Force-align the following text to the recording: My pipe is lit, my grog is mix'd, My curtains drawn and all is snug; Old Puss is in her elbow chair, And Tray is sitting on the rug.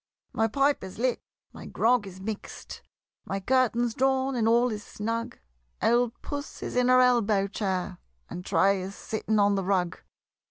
My 0.33 0.47
pipe 0.47 0.83
is 0.83 0.97
lit, 0.97 1.21
my 1.53 1.67
grog 1.67 2.07
is 2.07 2.19
mix'd, 2.19 2.81
My 3.23 3.39
curtains 3.39 3.93
drawn 3.93 4.35
and 4.35 4.47
all 4.47 4.71
is 4.71 4.83
snug; 4.83 5.37
Old 5.79 6.19
Puss 6.23 6.63
is 6.63 6.75
in 6.75 6.87
her 6.87 7.01
elbow 7.01 7.45
chair, 7.45 7.99
And 8.27 8.43
Tray 8.43 8.81
is 8.81 8.95
sitting 8.95 9.37
on 9.37 9.53
the 9.53 9.63
rug. 9.63 9.99